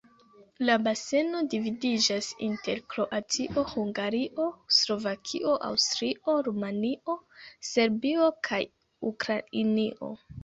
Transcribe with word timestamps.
La 0.67 0.75
baseno 0.85 1.41
dividiĝas 1.53 2.29
inter 2.45 2.79
Kroatio, 2.93 3.65
Hungario, 3.73 4.47
Slovakio, 4.77 5.53
Aŭstrio, 5.67 6.37
Rumanio, 6.49 7.17
Serbio 7.73 8.31
kaj 8.49 8.63
Ukrainio. 9.11 10.11